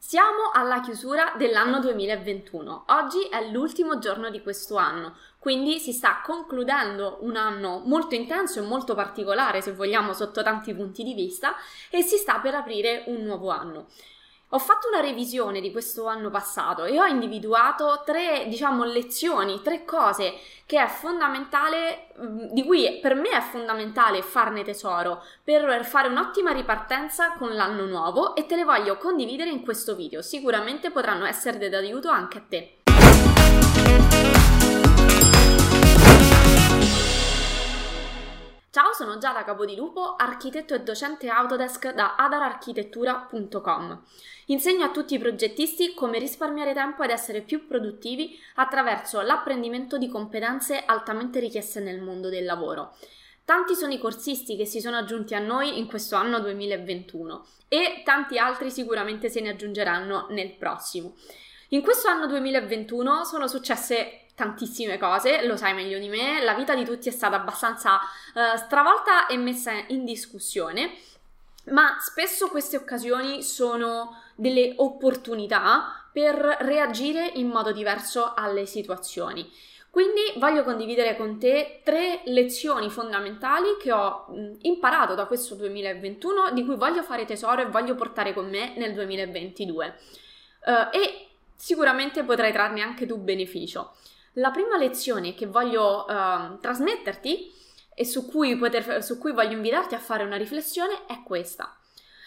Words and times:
Siamo 0.00 0.52
alla 0.52 0.80
chiusura 0.80 1.34
dell'anno 1.36 1.80
2021. 1.80 2.84
Oggi 2.86 3.22
è 3.24 3.50
l'ultimo 3.50 3.98
giorno 3.98 4.30
di 4.30 4.40
questo 4.40 4.76
anno, 4.76 5.16
quindi 5.40 5.80
si 5.80 5.92
sta 5.92 6.20
concludendo 6.24 7.18
un 7.22 7.34
anno 7.34 7.82
molto 7.84 8.14
intenso 8.14 8.60
e 8.60 8.62
molto 8.62 8.94
particolare, 8.94 9.60
se 9.60 9.72
vogliamo, 9.72 10.12
sotto 10.12 10.42
tanti 10.44 10.72
punti 10.72 11.02
di 11.02 11.14
vista, 11.14 11.56
e 11.90 12.02
si 12.02 12.16
sta 12.16 12.38
per 12.38 12.54
aprire 12.54 13.02
un 13.08 13.24
nuovo 13.24 13.50
anno. 13.50 13.88
Ho 14.52 14.58
fatto 14.58 14.88
una 14.88 15.00
revisione 15.00 15.60
di 15.60 15.70
questo 15.70 16.06
anno 16.06 16.30
passato 16.30 16.84
e 16.84 16.98
ho 16.98 17.04
individuato 17.04 18.02
tre, 18.02 18.46
diciamo, 18.48 18.84
lezioni, 18.84 19.60
tre 19.60 19.84
cose 19.84 20.38
che 20.64 20.82
è 20.82 20.86
fondamentale, 20.86 22.06
mm, 22.18 22.38
di 22.52 22.64
cui 22.64 22.98
per 23.02 23.14
me 23.14 23.28
è 23.28 23.42
fondamentale 23.42 24.22
farne 24.22 24.64
tesoro 24.64 25.22
per 25.44 25.84
fare 25.84 26.08
un'ottima 26.08 26.52
ripartenza 26.52 27.32
con 27.32 27.54
l'anno 27.54 27.84
nuovo 27.84 28.34
e 28.34 28.46
te 28.46 28.56
le 28.56 28.64
voglio 28.64 28.96
condividere 28.96 29.50
in 29.50 29.62
questo 29.62 29.94
video. 29.94 30.22
Sicuramente 30.22 30.90
potranno 30.90 31.26
essere 31.26 31.68
d'aiuto 31.68 32.08
anche 32.08 32.38
a 32.38 32.42
te. 32.48 32.77
Ciao, 38.70 38.92
sono 38.92 39.16
Giada 39.16 39.44
Capodilupo, 39.44 40.14
architetto 40.14 40.74
e 40.74 40.82
docente 40.82 41.30
Autodesk 41.30 41.94
da 41.94 42.16
adararchitettura.com. 42.16 44.02
Insegno 44.48 44.84
a 44.84 44.90
tutti 44.90 45.14
i 45.14 45.18
progettisti 45.18 45.94
come 45.94 46.18
risparmiare 46.18 46.74
tempo 46.74 47.02
ed 47.02 47.08
essere 47.08 47.40
più 47.40 47.66
produttivi 47.66 48.38
attraverso 48.56 49.22
l'apprendimento 49.22 49.96
di 49.96 50.08
competenze 50.08 50.84
altamente 50.84 51.40
richieste 51.40 51.80
nel 51.80 52.02
mondo 52.02 52.28
del 52.28 52.44
lavoro. 52.44 52.94
Tanti 53.42 53.74
sono 53.74 53.94
i 53.94 53.98
corsisti 53.98 54.54
che 54.54 54.66
si 54.66 54.82
sono 54.82 54.98
aggiunti 54.98 55.34
a 55.34 55.38
noi 55.38 55.78
in 55.78 55.86
questo 55.86 56.16
anno 56.16 56.38
2021 56.38 57.46
e 57.68 58.02
tanti 58.04 58.36
altri 58.36 58.70
sicuramente 58.70 59.30
se 59.30 59.40
ne 59.40 59.48
aggiungeranno 59.48 60.26
nel 60.28 60.52
prossimo. 60.56 61.14
In 61.68 61.80
questo 61.80 62.08
anno 62.08 62.26
2021 62.26 63.24
sono 63.24 63.46
successe 63.46 64.27
tantissime 64.38 64.98
cose, 64.98 65.44
lo 65.44 65.56
sai 65.56 65.74
meglio 65.74 65.98
di 65.98 66.08
me, 66.08 66.40
la 66.44 66.54
vita 66.54 66.76
di 66.76 66.84
tutti 66.84 67.08
è 67.08 67.10
stata 67.10 67.34
abbastanza 67.34 67.96
uh, 67.96 68.56
stravolta 68.56 69.26
e 69.26 69.36
messa 69.36 69.72
in 69.88 70.04
discussione, 70.04 70.92
ma 71.70 71.96
spesso 71.98 72.48
queste 72.48 72.76
occasioni 72.76 73.42
sono 73.42 74.22
delle 74.36 74.74
opportunità 74.76 76.08
per 76.12 76.36
reagire 76.60 77.32
in 77.34 77.48
modo 77.48 77.72
diverso 77.72 78.32
alle 78.34 78.64
situazioni. 78.64 79.50
Quindi 79.90 80.34
voglio 80.36 80.62
condividere 80.62 81.16
con 81.16 81.40
te 81.40 81.80
tre 81.82 82.20
lezioni 82.26 82.90
fondamentali 82.90 83.76
che 83.80 83.90
ho 83.90 84.26
imparato 84.62 85.16
da 85.16 85.26
questo 85.26 85.56
2021, 85.56 86.52
di 86.52 86.64
cui 86.64 86.76
voglio 86.76 87.02
fare 87.02 87.24
tesoro 87.24 87.62
e 87.62 87.66
voglio 87.66 87.96
portare 87.96 88.32
con 88.32 88.48
me 88.48 88.74
nel 88.76 88.94
2022. 88.94 89.98
Uh, 90.64 90.70
eh, 90.70 90.98
e 91.00 91.26
sicuramente 91.56 92.22
potrai 92.22 92.52
trarne 92.52 92.82
anche 92.82 93.04
tu 93.04 93.18
beneficio. 93.18 93.94
La 94.38 94.50
prima 94.50 94.76
lezione 94.76 95.34
che 95.34 95.46
voglio 95.46 96.04
uh, 96.08 96.58
trasmetterti 96.60 97.52
e 97.92 98.04
su 98.04 98.26
cui, 98.26 98.56
poter, 98.56 99.02
su 99.02 99.18
cui 99.18 99.32
voglio 99.32 99.56
invitarti 99.56 99.96
a 99.96 99.98
fare 99.98 100.22
una 100.22 100.36
riflessione 100.36 101.06
è 101.06 101.22
questa. 101.24 101.76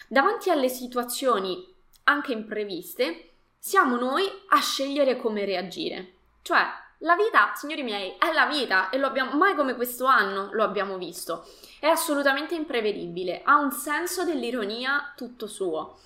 Davanti 0.08 0.50
alle 0.50 0.68
situazioni 0.68 1.66
anche 2.04 2.32
impreviste, 2.32 3.30
siamo 3.58 3.96
noi 3.96 4.30
a 4.48 4.60
scegliere 4.60 5.16
come 5.16 5.46
reagire. 5.46 6.12
Cioè, 6.42 6.60
la 6.98 7.16
vita, 7.16 7.52
signori 7.54 7.82
miei, 7.82 8.14
è 8.18 8.30
la 8.34 8.44
vita 8.44 8.90
e 8.90 8.98
lo 8.98 9.06
abbiamo 9.06 9.34
mai 9.36 9.54
come 9.54 9.74
questo 9.74 10.04
anno 10.04 10.50
lo 10.52 10.64
abbiamo 10.64 10.98
visto. 10.98 11.46
È 11.80 11.86
assolutamente 11.86 12.54
imprevedibile, 12.54 13.40
ha 13.42 13.56
un 13.56 13.72
senso 13.72 14.24
dell'ironia 14.24 15.14
tutto 15.16 15.46
suo. 15.46 15.98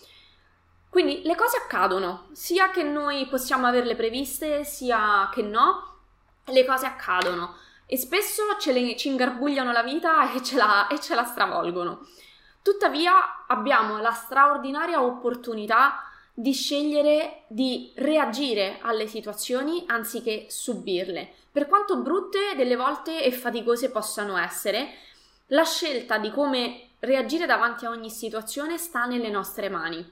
Quindi 0.89 1.23
le 1.25 1.35
cose 1.35 1.57
accadono, 1.57 2.29
sia 2.33 2.71
che 2.71 2.85
noi 2.85 3.27
possiamo 3.27 3.67
averle 3.67 3.97
previste, 3.97 4.65
sia 4.65 5.29
che 5.33 5.43
no, 5.43 5.96
le 6.47 6.65
cose 6.65 6.87
accadono 6.87 7.57
e 7.87 7.97
spesso 7.97 8.43
le, 8.67 8.97
ci 8.97 9.09
ingarbugliano 9.09 9.73
la 9.73 9.83
vita 9.83 10.33
e 10.35 10.43
ce 10.43 10.57
la, 10.57 10.89
e 10.89 11.01
ce 11.01 11.15
la 11.15 11.25
stravolgono. 11.25 12.07
Tuttavia 12.63 13.47
abbiamo 13.47 13.99
la 13.99 14.13
straordinaria 14.13 15.03
opportunità 15.03 16.03
di 16.35 16.53
scegliere 16.53 17.45
di 17.47 17.93
reagire 17.97 18.79
alle 18.83 19.07
situazioni 19.07 19.85
anziché 19.87 20.47
subirle. 20.49 21.33
Per 21.51 21.67
quanto 21.67 21.99
brutte 21.99 22.55
delle 22.57 22.77
volte 22.77 23.23
e 23.23 23.33
faticose 23.33 23.91
possano 23.91 24.37
essere, 24.37 24.89
la 25.51 25.65
scelta 25.65 26.19
di 26.19 26.31
come 26.31 26.91
reagire 26.99 27.47
davanti 27.47 27.87
a 27.87 27.91
ogni 27.91 28.11
situazione 28.11 28.77
sta 28.77 29.07
nelle 29.07 29.31
nostre 29.31 29.69
mani. 29.69 30.05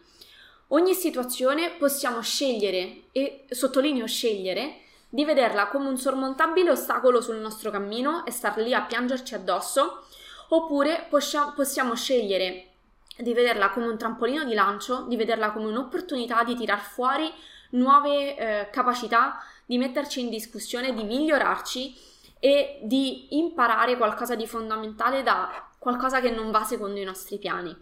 Ogni 0.69 0.95
situazione 0.95 1.73
possiamo 1.73 2.23
scegliere, 2.23 3.03
e 3.13 3.45
sottolineo 3.51 4.07
scegliere, 4.07 4.84
di 5.15 5.25
vederla 5.25 5.69
come 5.69 5.87
un 5.87 5.97
sormontabile 5.97 6.73
ostacolo 6.73 7.21
sul 7.21 7.37
nostro 7.37 7.71
cammino 7.71 8.27
e 8.27 8.33
star 8.33 8.59
lì 8.59 8.75
a 8.75 8.83
piangerci 8.83 9.37
addosso, 9.37 10.03
oppure 10.49 11.07
possiamo 11.09 11.95
scegliere 11.95 12.71
di 13.17 13.33
vederla 13.33 13.71
come 13.71 13.87
un 13.87 13.97
trampolino 13.97 14.43
di 14.43 14.55
lancio, 14.55 15.05
di 15.07 15.15
vederla 15.15 15.53
come 15.53 15.67
un'opportunità 15.67 16.43
di 16.43 16.57
tirar 16.57 16.81
fuori 16.81 17.33
nuove 17.71 18.37
eh, 18.37 18.71
capacità, 18.71 19.41
di 19.65 19.79
metterci 19.79 20.19
in 20.19 20.31
discussione, 20.31 20.93
di 20.93 21.05
migliorarci 21.05 21.97
e 22.41 22.81
di 22.83 23.37
imparare 23.39 23.97
qualcosa 23.97 24.35
di 24.35 24.49
fondamentale 24.49 25.23
da 25.23 25.71
qualcosa 25.79 26.21
che 26.21 26.31
non 26.31 26.51
va 26.51 26.65
secondo 26.65 26.99
i 26.99 27.05
nostri 27.05 27.39
piani. 27.39 27.73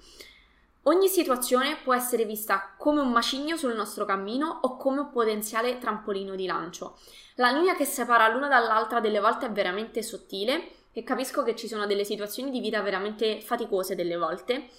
Ogni 0.85 1.07
situazione 1.07 1.77
può 1.77 1.95
essere 1.95 2.25
vista 2.25 2.75
come 2.77 3.01
un 3.01 3.13
macigno 3.13 3.57
sul 3.57 3.75
nostro 3.75 4.05
cammino 4.05 4.59
o 4.63 4.77
come 4.77 4.99
un 5.01 5.11
potenziale 5.11 5.79
trampolino 5.79 6.35
di 6.35 6.47
lancio. 6.47 6.99
La 7.37 7.51
linea 7.53 7.77
che 7.77 7.85
separa 7.85 8.27
l'una 8.27 8.49
dall'altra 8.49 8.99
delle 8.99 9.21
volte 9.21 9.47
è 9.47 9.53
veramente 9.53 10.03
sottile 10.03 10.71
e 10.93 11.05
capisco 11.05 11.45
che 11.45 11.55
ci 11.55 11.69
sono 11.69 11.87
delle 11.87 12.05
situazioni 12.05 12.51
di 12.51 12.59
vita 12.59 12.83
veramente 12.83 13.41
faticose 13.41 13.95
delle 13.95 14.17
volte, 14.17 14.71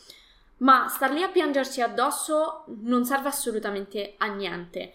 ma 0.57 0.89
star 0.89 1.11
lì 1.11 1.23
a 1.23 1.29
piangerci 1.29 1.81
addosso 1.81 2.65
non 2.81 3.05
serve 3.05 3.29
assolutamente 3.29 4.15
a 4.17 4.25
niente. 4.25 4.93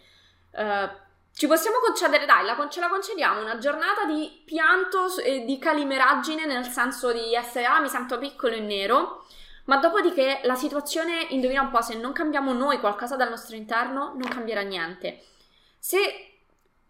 Uh, 0.50 0.88
ci 1.34 1.46
possiamo 1.46 1.78
concedere, 1.78 2.26
dai, 2.26 2.44
la, 2.44 2.68
ce 2.68 2.80
la 2.80 2.88
concediamo 2.88 3.40
una 3.40 3.56
giornata 3.56 4.04
di 4.04 4.42
pianto 4.44 5.16
e 5.16 5.46
di 5.46 5.58
calimeraggine 5.58 6.44
nel 6.44 6.66
senso 6.66 7.12
di 7.12 7.34
essere, 7.34 7.64
ah, 7.64 7.80
mi 7.80 7.88
sento 7.88 8.18
piccolo 8.18 8.54
e 8.54 8.60
nero 8.60 9.24
ma 9.68 9.76
dopodiché 9.76 10.40
la 10.44 10.54
situazione, 10.54 11.26
indovina 11.28 11.60
un 11.60 11.70
po', 11.70 11.82
se 11.82 11.94
non 11.94 12.12
cambiamo 12.12 12.54
noi 12.54 12.80
qualcosa 12.80 13.16
dal 13.16 13.28
nostro 13.28 13.54
interno, 13.54 14.14
non 14.16 14.28
cambierà 14.28 14.62
niente. 14.62 15.22
Se 15.78 15.98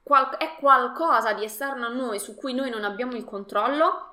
qual- 0.04 0.36
è 0.36 0.54
qualcosa 0.58 1.32
di 1.32 1.42
esterno 1.42 1.86
a 1.86 1.92
noi 1.92 2.20
su 2.20 2.36
cui 2.36 2.54
noi 2.54 2.70
non 2.70 2.84
abbiamo 2.84 3.16
il 3.16 3.24
controllo, 3.24 4.04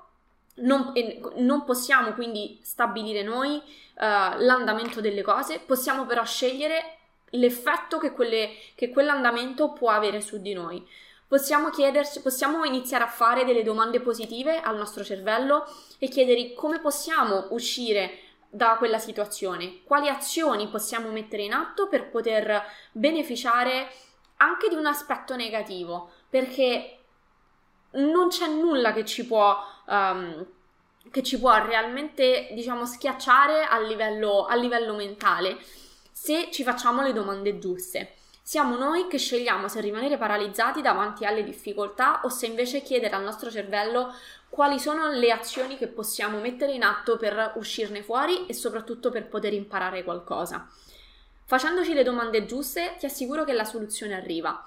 non, 0.56 0.92
non 1.36 1.64
possiamo 1.64 2.12
quindi 2.12 2.58
stabilire 2.62 3.22
noi 3.22 3.54
uh, 3.54 3.62
l'andamento 4.38 5.00
delle 5.00 5.22
cose, 5.22 5.60
possiamo 5.60 6.04
però 6.04 6.24
scegliere 6.24 6.96
l'effetto 7.30 7.98
che, 7.98 8.10
quelle, 8.10 8.50
che 8.74 8.90
quell'andamento 8.90 9.72
può 9.74 9.90
avere 9.90 10.20
su 10.20 10.40
di 10.40 10.54
noi. 10.54 10.84
Possiamo, 11.28 11.70
chiederci, 11.70 12.20
possiamo 12.20 12.64
iniziare 12.64 13.04
a 13.04 13.08
fare 13.08 13.44
delle 13.44 13.62
domande 13.62 14.00
positive 14.00 14.60
al 14.60 14.76
nostro 14.76 15.04
cervello 15.04 15.66
e 15.98 16.08
chiedere 16.08 16.52
come 16.52 16.80
possiamo 16.80 17.46
uscire 17.50 18.25
da 18.48 18.76
quella 18.76 18.98
situazione, 18.98 19.82
quali 19.84 20.08
azioni 20.08 20.68
possiamo 20.68 21.10
mettere 21.10 21.42
in 21.42 21.52
atto 21.52 21.88
per 21.88 22.08
poter 22.08 22.62
beneficiare 22.92 23.90
anche 24.38 24.68
di 24.68 24.74
un 24.74 24.86
aspetto 24.86 25.36
negativo, 25.36 26.10
perché 26.28 26.98
non 27.92 28.28
c'è 28.28 28.46
nulla 28.48 28.92
che 28.92 29.04
ci 29.04 29.26
può, 29.26 29.56
um, 29.86 30.46
che 31.10 31.22
ci 31.22 31.38
può 31.38 31.54
realmente, 31.64 32.48
diciamo, 32.52 32.84
schiacciare 32.84 33.64
a 33.64 33.78
livello, 33.80 34.44
a 34.44 34.54
livello 34.54 34.94
mentale 34.94 35.58
se 36.12 36.48
ci 36.50 36.62
facciamo 36.62 37.02
le 37.02 37.12
domande 37.12 37.58
giuste. 37.58 38.14
Siamo 38.48 38.76
noi 38.76 39.08
che 39.08 39.18
scegliamo 39.18 39.66
se 39.66 39.80
rimanere 39.80 40.16
paralizzati 40.16 40.80
davanti 40.80 41.24
alle 41.24 41.42
difficoltà 41.42 42.20
o 42.22 42.28
se 42.28 42.46
invece 42.46 42.80
chiedere 42.80 43.16
al 43.16 43.24
nostro 43.24 43.50
cervello 43.50 44.14
quali 44.48 44.78
sono 44.78 45.10
le 45.10 45.32
azioni 45.32 45.76
che 45.76 45.88
possiamo 45.88 46.38
mettere 46.38 46.70
in 46.70 46.84
atto 46.84 47.16
per 47.16 47.54
uscirne 47.56 48.04
fuori 48.04 48.46
e 48.46 48.54
soprattutto 48.54 49.10
per 49.10 49.26
poter 49.26 49.52
imparare 49.52 50.04
qualcosa. 50.04 50.64
Facendoci 51.44 51.92
le 51.92 52.04
domande 52.04 52.46
giuste 52.46 52.94
ti 53.00 53.06
assicuro 53.06 53.42
che 53.42 53.52
la 53.52 53.64
soluzione 53.64 54.14
arriva. 54.14 54.62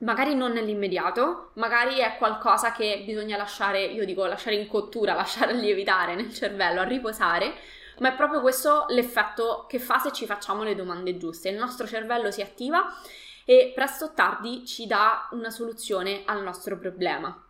Magari 0.00 0.34
non 0.34 0.52
nell'immediato, 0.52 1.52
magari 1.54 2.00
è 2.00 2.18
qualcosa 2.18 2.72
che 2.72 3.02
bisogna 3.06 3.38
lasciare, 3.38 3.82
io 3.82 4.04
dico 4.04 4.26
lasciare 4.26 4.56
in 4.56 4.68
cottura, 4.68 5.14
lasciare 5.16 5.54
lievitare 5.54 6.16
nel 6.16 6.34
cervello, 6.34 6.82
a 6.82 6.84
riposare, 6.84 7.54
ma 7.98 8.10
è 8.10 8.14
proprio 8.14 8.40
questo 8.40 8.86
l'effetto 8.88 9.66
che 9.68 9.78
fa 9.78 9.98
se 9.98 10.12
ci 10.12 10.26
facciamo 10.26 10.62
le 10.62 10.74
domande 10.74 11.16
giuste. 11.16 11.48
Il 11.48 11.56
nostro 11.56 11.86
cervello 11.86 12.30
si 12.30 12.42
attiva 12.42 12.92
e 13.44 13.72
presto 13.74 14.06
o 14.06 14.12
tardi 14.12 14.66
ci 14.66 14.86
dà 14.86 15.28
una 15.32 15.50
soluzione 15.50 16.22
al 16.26 16.42
nostro 16.42 16.78
problema. 16.78 17.40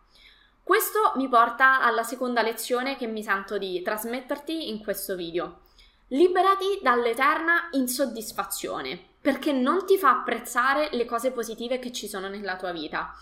Questo 0.63 1.13
mi 1.15 1.29
porta 1.29 1.81
alla 1.81 2.03
seconda 2.03 2.41
lezione 2.41 2.97
che 2.97 3.07
mi 3.07 3.23
sento 3.23 3.57
di 3.57 3.81
trasmetterti 3.81 4.69
in 4.69 4.83
questo 4.83 5.15
video. 5.15 5.61
Liberati 6.09 6.79
dall'eterna 6.81 7.69
insoddisfazione. 7.71 9.15
perché 9.27 9.51
non 9.51 9.85
ti 9.85 9.97
fa 9.97 10.11
apprezzare 10.11 10.87
le 10.93 11.03
cose 11.03 11.31
positive 11.31 11.79
che 11.79 11.91
ci 11.91 12.07
sono 12.07 12.29
nella 12.29 12.55
tua 12.55 12.71
vita. 12.71 13.13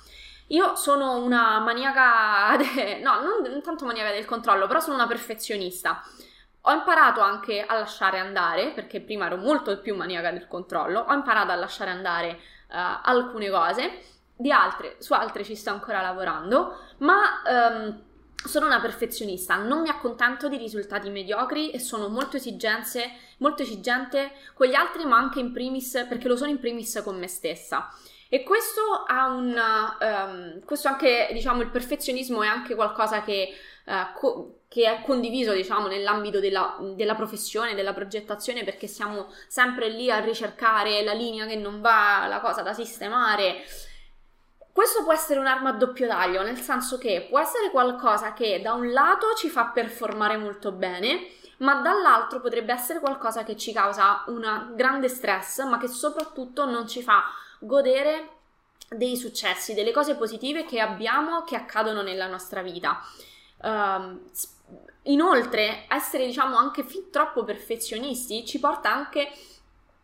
Io 0.49 0.75
sono 0.75 1.17
una 1.17 1.57
maniaca, 1.59 2.55
de... 2.61 2.99
no, 2.99 3.21
non 3.21 3.61
tanto 3.63 3.85
maniaca 3.85 4.11
del 4.11 4.25
controllo, 4.25 4.67
però 4.67 4.79
sono 4.79 4.93
una 4.93 5.07
perfezionista. 5.07 6.03
Ho 6.67 6.71
imparato 6.71 7.21
anche 7.21 7.63
a 7.63 7.77
lasciare 7.77 8.17
andare, 8.17 8.71
perché 8.71 9.01
prima 9.01 9.27
ero 9.27 9.37
molto 9.37 9.79
più 9.81 9.95
maniaca 9.95 10.31
del 10.31 10.47
controllo, 10.47 11.01
ho 11.01 11.13
imparato 11.13 11.51
a 11.51 11.55
lasciare 11.55 11.91
andare 11.91 12.39
uh, 12.69 12.99
alcune 13.03 13.49
cose, 13.49 14.01
di 14.35 14.51
altre, 14.51 14.95
su 14.99 15.13
altre 15.13 15.43
ci 15.43 15.55
sto 15.55 15.69
ancora 15.69 16.01
lavorando, 16.01 16.79
ma 16.97 17.41
um, 17.47 18.03
sono 18.35 18.65
una 18.65 18.81
perfezionista, 18.81 19.55
non 19.55 19.81
mi 19.81 19.89
accontento 19.89 20.47
di 20.47 20.57
risultati 20.57 21.09
mediocri 21.09 21.71
e 21.71 21.79
sono 21.79 22.09
molto, 22.09 22.37
molto 23.37 23.61
esigente 23.61 24.31
con 24.53 24.67
gli 24.67 24.73
altri, 24.75 25.05
ma 25.05 25.17
anche 25.17 25.39
in 25.39 25.51
primis, 25.51 26.05
perché 26.07 26.27
lo 26.27 26.35
sono 26.35 26.49
in 26.49 26.59
primis 26.59 27.01
con 27.03 27.17
me 27.17 27.27
stessa. 27.27 27.89
E 28.35 28.43
questo 28.43 29.05
ha 29.07 29.27
un. 29.27 29.57
Um, 29.97 30.65
questo 30.65 30.89
anche, 30.89 31.29
diciamo, 31.31 31.61
il 31.61 31.69
perfezionismo 31.69 32.43
è 32.43 32.47
anche 32.47 32.75
qualcosa 32.75 33.21
che, 33.21 33.53
uh, 33.85 34.11
co- 34.13 34.57
che 34.67 34.91
è 34.91 35.01
condiviso, 35.05 35.53
diciamo, 35.53 35.87
nell'ambito 35.87 36.41
della, 36.41 36.75
della, 36.95 37.15
professione, 37.15 37.75
della 37.75 37.93
progettazione, 37.93 38.65
perché 38.65 38.87
siamo 38.87 39.31
sempre 39.47 39.87
lì 39.87 40.11
a 40.11 40.19
ricercare 40.19 41.01
la 41.01 41.13
linea 41.13 41.45
che 41.45 41.55
non 41.55 41.79
va, 41.79 42.25
la 42.27 42.41
cosa 42.41 42.61
da 42.61 42.73
sistemare. 42.73 43.63
Questo 44.69 45.03
può 45.03 45.13
essere 45.13 45.39
un'arma 45.39 45.69
a 45.69 45.73
doppio 45.77 46.05
taglio, 46.05 46.43
nel 46.43 46.59
senso 46.59 46.97
che 46.97 47.27
può 47.29 47.39
essere 47.39 47.69
qualcosa 47.69 48.33
che 48.33 48.59
da 48.61 48.73
un 48.73 48.91
lato 48.91 49.27
ci 49.37 49.47
fa 49.47 49.67
performare 49.67 50.35
molto 50.35 50.73
bene, 50.73 51.25
ma 51.59 51.75
dall'altro 51.75 52.41
potrebbe 52.41 52.73
essere 52.73 52.99
qualcosa 52.99 53.45
che 53.45 53.55
ci 53.55 53.71
causa 53.71 54.25
un 54.27 54.73
grande 54.75 55.07
stress, 55.07 55.63
ma 55.63 55.77
che 55.77 55.87
soprattutto 55.87 56.65
non 56.65 56.85
ci 56.85 57.01
fa 57.01 57.23
godere 57.59 58.29
dei 58.89 59.17
successi, 59.17 59.73
delle 59.73 59.91
cose 59.91 60.15
positive 60.15 60.65
che 60.65 60.79
abbiamo 60.79 61.43
che 61.43 61.55
accadono 61.55 62.01
nella 62.01 62.27
nostra 62.27 62.61
vita. 62.61 63.01
Um, 63.61 64.21
inoltre, 65.03 65.85
essere 65.89 66.25
diciamo 66.25 66.57
anche 66.57 66.83
fin 66.83 67.09
troppo 67.09 67.43
perfezionisti 67.43 68.45
ci 68.45 68.59
porta 68.59 68.93
anche 68.93 69.31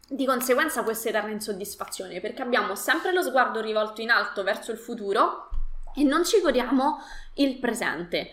di 0.07 0.25
conseguenza 0.25 0.81
a 0.81 0.83
questa 0.83 1.09
eterna 1.09 1.31
insoddisfazione 1.31 2.19
perché 2.19 2.41
abbiamo 2.41 2.75
sempre 2.75 3.13
lo 3.13 3.21
sguardo 3.21 3.61
rivolto 3.61 4.01
in 4.01 4.09
alto 4.09 4.43
verso 4.43 4.71
il 4.71 4.77
futuro 4.77 5.49
e 5.95 6.03
non 6.03 6.25
ci 6.25 6.41
godiamo 6.41 6.99
il 7.35 7.59
presente. 7.59 8.31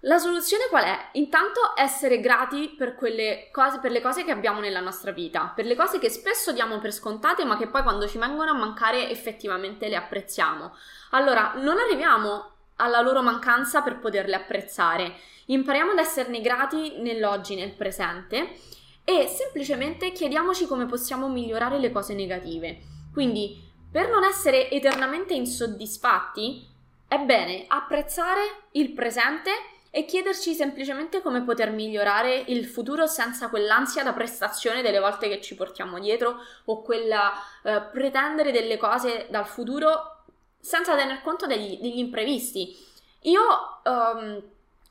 La 0.00 0.18
soluzione 0.18 0.66
qual 0.68 0.84
è? 0.84 1.08
Intanto 1.12 1.72
essere 1.74 2.20
grati 2.20 2.74
per, 2.76 2.94
cose, 2.94 3.78
per 3.80 3.90
le 3.90 4.02
cose 4.02 4.24
che 4.24 4.30
abbiamo 4.30 4.60
nella 4.60 4.80
nostra 4.80 5.10
vita, 5.10 5.52
per 5.54 5.64
le 5.64 5.74
cose 5.74 5.98
che 5.98 6.10
spesso 6.10 6.52
diamo 6.52 6.78
per 6.78 6.92
scontate 6.92 7.44
ma 7.44 7.56
che 7.56 7.68
poi 7.68 7.82
quando 7.82 8.06
ci 8.06 8.18
vengono 8.18 8.50
a 8.50 8.54
mancare 8.54 9.08
effettivamente 9.08 9.88
le 9.88 9.96
apprezziamo. 9.96 10.76
Allora, 11.10 11.54
non 11.56 11.78
arriviamo 11.78 12.50
alla 12.76 13.00
loro 13.00 13.22
mancanza 13.22 13.80
per 13.80 13.98
poterle 13.98 14.36
apprezzare, 14.36 15.14
impariamo 15.46 15.92
ad 15.92 15.98
esserne 15.98 16.42
grati 16.42 17.00
nell'oggi, 17.00 17.54
nel 17.54 17.72
presente 17.72 18.50
e 19.02 19.26
semplicemente 19.28 20.12
chiediamoci 20.12 20.66
come 20.66 20.84
possiamo 20.84 21.28
migliorare 21.28 21.78
le 21.78 21.90
cose 21.90 22.12
negative. 22.12 22.80
Quindi, 23.14 23.64
per 23.90 24.10
non 24.10 24.24
essere 24.24 24.70
eternamente 24.70 25.32
insoddisfatti, 25.32 26.68
è 27.08 27.18
bene 27.18 27.64
apprezzare 27.68 28.66
il 28.72 28.92
presente 28.92 29.50
e 29.96 30.04
chiederci 30.04 30.52
semplicemente 30.52 31.22
come 31.22 31.42
poter 31.42 31.70
migliorare 31.70 32.44
il 32.48 32.66
futuro 32.66 33.06
senza 33.06 33.48
quell'ansia 33.48 34.02
da 34.02 34.12
prestazione 34.12 34.82
delle 34.82 34.98
volte 34.98 35.26
che 35.26 35.40
ci 35.40 35.54
portiamo 35.54 35.98
dietro 35.98 36.36
o 36.66 36.82
quella 36.82 37.32
eh, 37.62 37.80
pretendere 37.80 38.52
delle 38.52 38.76
cose 38.76 39.26
dal 39.30 39.46
futuro 39.46 40.24
senza 40.60 40.94
tener 40.94 41.22
conto 41.22 41.46
degli, 41.46 41.78
degli 41.80 41.96
imprevisti. 41.96 42.76
Io 43.22 43.40
um, 43.84 44.42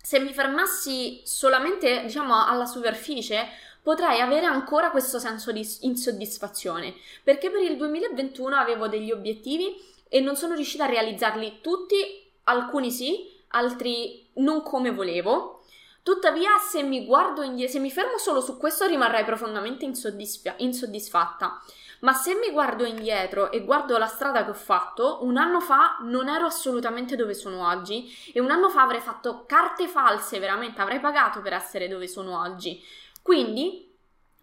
se 0.02 0.18
mi 0.18 0.34
fermassi 0.34 1.22
solamente 1.24 2.02
diciamo 2.02 2.44
alla 2.44 2.66
superficie 2.66 3.48
potrei 3.84 4.22
avere 4.22 4.48
ancora 4.48 4.90
questo 4.90 5.20
senso 5.20 5.52
di 5.52 5.64
insoddisfazione 5.82 6.96
perché 7.24 7.52
per 7.52 7.62
il 7.62 7.78
2021 7.78 8.56
avevo 8.56 8.88
degli 8.88 9.12
obiettivi 9.12 9.80
e 10.10 10.20
non 10.20 10.36
sono 10.36 10.56
riuscita 10.56 10.86
a 10.86 10.90
realizzarli 10.90 11.60
tutti, 11.62 12.28
alcuni 12.46 12.90
sì, 12.90 13.32
altri 13.50 14.25
non 14.36 14.62
come 14.62 14.92
volevo. 14.92 15.64
Tuttavia, 16.04 16.58
se 16.60 16.84
mi 16.84 17.06
guardo 17.06 17.42
indietro, 17.42 17.74
se 17.74 17.80
mi 17.80 17.90
fermo 17.92 18.18
solo 18.18 18.40
su 18.42 18.58
questo, 18.58 18.86
rimarrei 18.86 19.24
profondamente 19.24 19.86
insoddisfa- 19.86 20.54
insoddisfatta. 20.58 21.62
Ma 22.02 22.14
se 22.14 22.36
mi 22.36 22.52
guardo 22.52 22.86
indietro 22.86 23.52
e 23.52 23.64
guardo 23.64 23.98
la 23.98 24.06
strada 24.06 24.44
che 24.44 24.52
ho 24.52 24.56
fatto, 24.56 25.24
un 25.24 25.38
anno 25.38 25.60
fa 25.60 25.98
non 26.02 26.30
ero 26.30 26.46
assolutamente 26.46 27.16
dove 27.16 27.34
sono 27.34 27.68
oggi 27.68 28.14
e 28.34 28.40
un 28.40 28.52
anno 28.52 28.70
fa 28.70 28.84
avrei 28.84 29.00
fatto 29.00 29.46
carte 29.48 29.88
false, 29.88 30.38
veramente 30.38 30.82
avrei 30.82 31.00
pagato 31.00 31.42
per 31.42 31.54
essere 31.54 31.88
dove 31.88 32.08
sono 32.08 32.40
oggi. 32.40 32.84
Quindi 33.24 33.92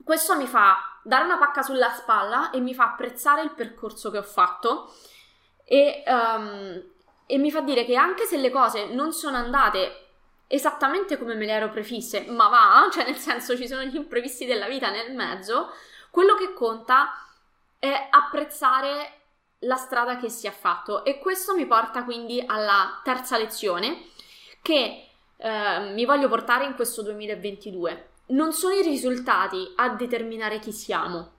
questo 0.02 0.34
mi 0.34 0.46
fa 0.46 0.76
dare 1.04 1.24
una 1.24 1.38
pacca 1.38 1.62
sulla 1.62 1.90
spalla 1.90 2.50
e 2.50 2.58
mi 2.58 2.74
fa 2.74 2.84
apprezzare 2.84 3.42
il 3.42 3.52
percorso 3.52 4.10
che 4.10 4.18
ho 4.18 4.24
fatto 4.24 4.92
e 5.64 6.02
um, 6.06 6.82
e 7.32 7.38
mi 7.38 7.50
fa 7.50 7.62
dire 7.62 7.86
che 7.86 7.96
anche 7.96 8.26
se 8.26 8.36
le 8.36 8.50
cose 8.50 8.92
non 8.92 9.10
sono 9.14 9.38
andate 9.38 10.08
esattamente 10.48 11.16
come 11.16 11.34
me 11.34 11.46
le 11.46 11.52
ero 11.52 11.70
prefisse, 11.70 12.26
ma 12.28 12.48
va, 12.48 12.86
cioè 12.92 13.06
nel 13.06 13.16
senso 13.16 13.56
ci 13.56 13.66
sono 13.66 13.82
gli 13.84 13.96
imprevisti 13.96 14.44
della 14.44 14.68
vita 14.68 14.90
nel 14.90 15.14
mezzo, 15.14 15.70
quello 16.10 16.34
che 16.34 16.52
conta 16.52 17.10
è 17.78 18.08
apprezzare 18.10 19.20
la 19.60 19.76
strada 19.76 20.18
che 20.18 20.28
si 20.28 20.46
è 20.46 20.50
fatto 20.50 21.06
e 21.06 21.18
questo 21.18 21.54
mi 21.54 21.64
porta 21.64 22.04
quindi 22.04 22.44
alla 22.46 23.00
terza 23.02 23.38
lezione 23.38 24.08
che 24.60 25.08
eh, 25.38 25.78
mi 25.94 26.04
voglio 26.04 26.28
portare 26.28 26.66
in 26.66 26.74
questo 26.74 27.00
2022. 27.00 28.08
Non 28.26 28.52
sono 28.52 28.74
i 28.74 28.82
risultati 28.82 29.72
a 29.76 29.88
determinare 29.88 30.58
chi 30.58 30.70
siamo, 30.70 31.30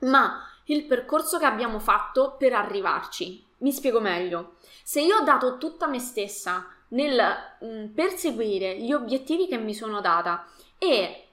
ma 0.00 0.44
il 0.64 0.86
percorso 0.86 1.38
che 1.38 1.44
abbiamo 1.44 1.78
fatto 1.78 2.34
per 2.36 2.52
arrivarci. 2.52 3.45
Mi 3.58 3.72
spiego 3.72 4.00
meglio. 4.00 4.54
Se 4.82 5.00
io 5.00 5.16
ho 5.18 5.22
dato 5.22 5.58
tutta 5.58 5.86
me 5.86 5.98
stessa 5.98 6.66
nel 6.88 7.20
mh, 7.60 7.66
mm, 7.66 7.86
perseguire 7.94 8.78
gli 8.78 8.92
obiettivi 8.92 9.46
che 9.46 9.56
mi 9.56 9.74
sono 9.74 10.00
data 10.00 10.46
e 10.78 11.28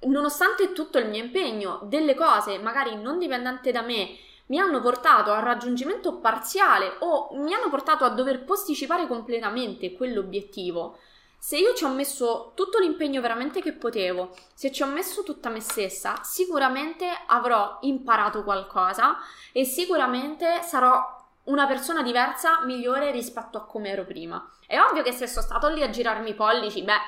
nonostante 0.00 0.72
tutto 0.72 0.98
il 0.98 1.08
mio 1.08 1.24
impegno, 1.24 1.80
delle 1.84 2.14
cose 2.14 2.58
magari 2.58 3.00
non 3.00 3.18
dipendenti 3.18 3.72
da 3.72 3.82
me 3.82 4.16
mi 4.46 4.60
hanno 4.60 4.80
portato 4.80 5.32
al 5.32 5.42
raggiungimento 5.42 6.18
parziale 6.18 6.96
o 7.00 7.30
mi 7.32 7.52
hanno 7.52 7.68
portato 7.68 8.04
a 8.04 8.10
dover 8.10 8.44
posticipare 8.44 9.08
completamente 9.08 9.92
quell'obiettivo, 9.92 10.98
se 11.38 11.58
io 11.58 11.74
ci 11.74 11.84
ho 11.84 11.88
messo 11.88 12.52
tutto 12.54 12.78
l'impegno 12.78 13.20
veramente 13.20 13.60
che 13.60 13.72
potevo, 13.72 14.34
se 14.54 14.72
ci 14.72 14.82
ho 14.82 14.86
messo 14.86 15.22
tutta 15.22 15.48
me 15.48 15.60
stessa, 15.60 16.22
sicuramente 16.22 17.06
avrò 17.26 17.78
imparato 17.82 18.42
qualcosa 18.42 19.18
e 19.52 19.64
sicuramente 19.64 20.62
sarò 20.62 21.15
una 21.46 21.66
persona 21.66 22.02
diversa, 22.02 22.64
migliore 22.64 23.10
rispetto 23.10 23.58
a 23.58 23.64
come 23.64 23.90
ero 23.90 24.04
prima. 24.04 24.50
È 24.66 24.78
ovvio 24.78 25.02
che 25.02 25.12
se 25.12 25.26
sono 25.26 25.44
stato 25.44 25.68
lì 25.68 25.82
a 25.82 25.90
girarmi 25.90 26.30
i 26.30 26.34
pollici, 26.34 26.82
beh, 26.82 27.00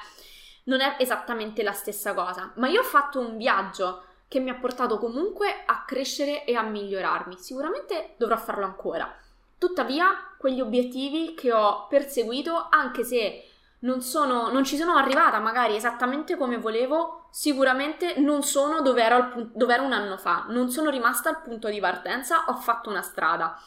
non 0.65 0.81
è 0.81 0.97
esattamente 0.99 1.63
la 1.63 1.73
stessa 1.73 2.15
cosa, 2.15 2.53
ma 2.57 2.69
io 2.69 2.81
ho 2.81 2.85
fatto 2.85 3.19
un 3.19 3.37
viaggio 3.37 4.03
che 4.29 4.41
mi 4.41 4.51
ha 4.51 4.55
portato 4.55 4.99
comunque 4.99 5.65
a 5.65 5.85
crescere 5.87 6.45
e 6.45 6.55
a 6.55 6.63
migliorarmi. 6.63 7.37
Sicuramente 7.39 8.15
dovrò 8.19 8.37
farlo 8.37 8.67
ancora. 8.67 9.13
Tuttavia, 9.57 10.35
quegli 10.37 10.61
obiettivi 10.61 11.35
che 11.35 11.53
ho 11.53 11.87
perseguito, 11.89 12.67
anche 12.71 13.03
se 13.03 13.45
non, 13.81 14.03
sono, 14.03 14.51
non 14.51 14.65
ci 14.65 14.77
sono 14.77 14.95
arrivata 14.97 15.39
magari 15.39 15.77
esattamente 15.77 16.37
come 16.37 16.59
volevo, 16.59 17.29
sicuramente 17.31 18.19
non 18.19 18.43
sono 18.43 18.83
dove 18.83 19.03
ero, 19.03 19.15
al, 19.17 19.51
dove 19.55 19.75
ero 19.75 19.85
un 19.85 19.93
anno 19.93 20.17
fa, 20.17 20.47
non 20.49 20.71
sono 20.71 20.91
rimasta 20.91 21.29
al 21.31 21.43
punto 21.43 21.69
di 21.69 21.81
partenza, 21.81 22.45
ho 22.49 22.55
fatto 22.57 22.91
una 22.91 23.03
strada. 23.03 23.59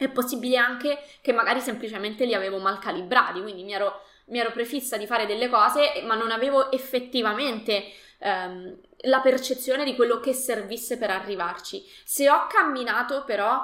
È 0.00 0.08
possibile 0.08 0.56
anche 0.56 0.98
che 1.20 1.30
magari 1.30 1.60
semplicemente 1.60 2.24
li 2.24 2.32
avevo 2.32 2.56
mal 2.56 2.78
calibrati, 2.78 3.42
quindi 3.42 3.64
mi 3.64 3.74
ero, 3.74 4.00
mi 4.28 4.38
ero 4.38 4.50
prefissa 4.50 4.96
di 4.96 5.06
fare 5.06 5.26
delle 5.26 5.50
cose, 5.50 6.00
ma 6.06 6.14
non 6.14 6.30
avevo 6.30 6.72
effettivamente 6.72 7.84
ehm, 8.16 8.78
la 9.02 9.20
percezione 9.20 9.84
di 9.84 9.94
quello 9.94 10.18
che 10.18 10.32
servisse 10.32 10.96
per 10.96 11.10
arrivarci. 11.10 11.84
Se 12.02 12.30
ho 12.30 12.46
camminato, 12.46 13.24
però, 13.24 13.62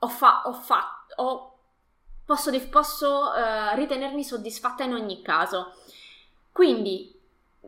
ho, 0.00 0.08
fa- 0.08 0.42
ho 0.46 0.52
fatto, 0.54 1.58
posso, 2.24 2.50
posso 2.68 3.32
eh, 3.32 3.76
ritenermi 3.76 4.24
soddisfatta 4.24 4.82
in 4.82 4.94
ogni 4.94 5.22
caso. 5.22 5.76
Quindi 6.50 7.16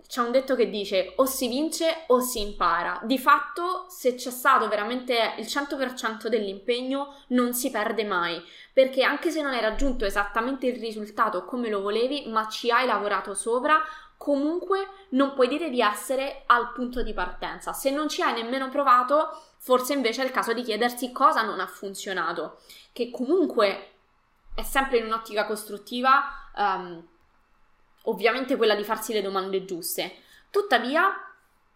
c'è 0.06 0.20
un 0.20 0.30
detto 0.30 0.54
che 0.54 0.70
dice 0.70 1.12
o 1.16 1.26
si 1.26 1.48
vince 1.48 2.04
o 2.08 2.20
si 2.20 2.40
impara. 2.40 3.00
Di 3.04 3.18
fatto, 3.18 3.86
se 3.88 4.14
c'è 4.14 4.30
stato 4.30 4.68
veramente 4.68 5.34
il 5.38 5.46
100% 5.46 6.28
dell'impegno, 6.28 7.22
non 7.28 7.52
si 7.52 7.70
perde 7.70 8.04
mai, 8.04 8.42
perché 8.72 9.02
anche 9.02 9.30
se 9.30 9.42
non 9.42 9.52
hai 9.52 9.60
raggiunto 9.60 10.04
esattamente 10.04 10.66
il 10.66 10.78
risultato 10.78 11.44
come 11.44 11.68
lo 11.68 11.80
volevi, 11.80 12.24
ma 12.28 12.48
ci 12.48 12.70
hai 12.70 12.86
lavorato 12.86 13.34
sopra, 13.34 13.82
comunque 14.16 14.88
non 15.10 15.34
puoi 15.34 15.48
dire 15.48 15.68
di 15.68 15.80
essere 15.80 16.44
al 16.46 16.72
punto 16.72 17.02
di 17.02 17.12
partenza. 17.12 17.72
Se 17.72 17.90
non 17.90 18.08
ci 18.08 18.22
hai 18.22 18.34
nemmeno 18.34 18.68
provato, 18.68 19.42
forse 19.58 19.94
invece 19.94 20.22
è 20.22 20.24
il 20.24 20.30
caso 20.30 20.52
di 20.52 20.62
chiedersi 20.62 21.12
cosa 21.12 21.42
non 21.42 21.60
ha 21.60 21.66
funzionato, 21.66 22.60
che 22.92 23.10
comunque 23.10 23.90
è 24.54 24.62
sempre 24.62 24.98
in 24.98 25.06
un'ottica 25.06 25.46
costruttiva, 25.46 26.22
um, 26.56 27.08
ovviamente 28.04 28.56
quella 28.56 28.74
di 28.74 28.84
farsi 28.84 29.12
le 29.12 29.22
domande 29.22 29.64
giuste. 29.64 30.16
Tuttavia, 30.50 31.12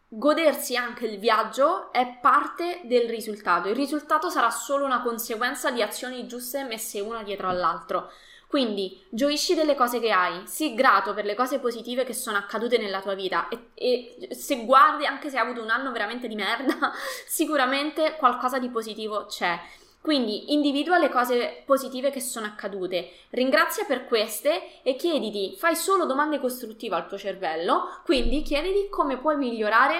godersi 0.08 0.76
anche 0.76 1.06
il 1.06 1.18
viaggio 1.18 1.92
è 1.92 2.18
parte 2.20 2.80
del 2.84 3.08
risultato. 3.08 3.68
Il 3.68 3.76
risultato 3.76 4.28
sarà 4.30 4.50
solo 4.50 4.84
una 4.84 5.02
conseguenza 5.02 5.70
di 5.70 5.82
azioni 5.82 6.26
giuste 6.26 6.64
messe 6.64 7.00
una 7.00 7.22
dietro 7.22 7.48
all'altro. 7.48 8.10
Quindi 8.46 9.04
gioisci 9.10 9.54
delle 9.54 9.74
cose 9.74 9.98
che 9.98 10.12
hai, 10.12 10.46
sii 10.46 10.74
grato 10.74 11.14
per 11.14 11.24
le 11.24 11.34
cose 11.34 11.58
positive 11.58 12.04
che 12.04 12.14
sono 12.14 12.36
accadute 12.36 12.78
nella 12.78 13.02
tua 13.02 13.14
vita 13.14 13.48
e, 13.48 13.70
e, 13.74 14.34
se 14.34 14.64
guardi, 14.64 15.04
anche 15.04 15.30
se 15.30 15.36
hai 15.36 15.44
avuto 15.44 15.62
un 15.62 15.70
anno 15.70 15.90
veramente 15.90 16.28
di 16.28 16.36
merda, 16.36 16.92
sicuramente 17.26 18.14
qualcosa 18.16 18.60
di 18.60 18.70
positivo 18.70 19.26
c'è. 19.26 19.58
Quindi 20.06 20.52
individua 20.52 20.98
le 20.98 21.08
cose 21.08 21.64
positive 21.66 22.12
che 22.12 22.20
sono 22.20 22.46
accadute, 22.46 23.10
ringrazia 23.30 23.84
per 23.86 24.06
queste 24.06 24.80
e 24.84 24.94
chiediti, 24.94 25.56
fai 25.58 25.74
solo 25.74 26.04
domande 26.06 26.38
costruttive 26.38 26.94
al 26.94 27.08
tuo 27.08 27.18
cervello, 27.18 27.88
quindi 28.04 28.42
chiediti 28.42 28.88
come 28.88 29.18
puoi 29.18 29.36
migliorare 29.36 29.96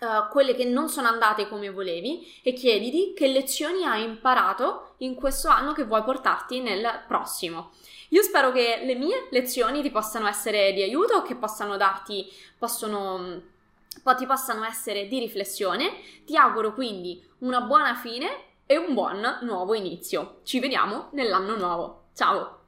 uh, 0.00 0.28
quelle 0.28 0.56
che 0.56 0.64
non 0.64 0.88
sono 0.88 1.06
andate 1.06 1.46
come 1.46 1.70
volevi 1.70 2.40
e 2.42 2.52
chiediti 2.52 3.14
che 3.14 3.28
lezioni 3.28 3.84
hai 3.84 4.02
imparato 4.02 4.94
in 4.96 5.14
questo 5.14 5.46
anno 5.46 5.72
che 5.72 5.84
vuoi 5.84 6.02
portarti 6.02 6.60
nel 6.60 7.04
prossimo. 7.06 7.70
Io 8.08 8.22
spero 8.22 8.50
che 8.50 8.80
le 8.82 8.96
mie 8.96 9.28
lezioni 9.30 9.82
ti 9.82 9.92
possano 9.92 10.26
essere 10.26 10.72
di 10.72 10.82
aiuto, 10.82 11.22
che 11.22 11.36
possano 11.36 11.76
darti, 11.76 12.28
possono, 12.58 13.40
ti 14.16 14.26
possano 14.26 14.64
essere 14.64 15.06
di 15.06 15.20
riflessione. 15.20 15.92
Ti 16.26 16.36
auguro 16.36 16.74
quindi 16.74 17.24
una 17.38 17.60
buona 17.60 17.94
fine 17.94 18.50
e 18.66 18.76
un 18.76 18.94
buon 18.94 19.38
nuovo 19.42 19.74
inizio. 19.74 20.40
Ci 20.42 20.60
vediamo 20.60 21.08
nell'anno 21.12 21.56
nuovo. 21.56 22.04
Ciao! 22.14 22.61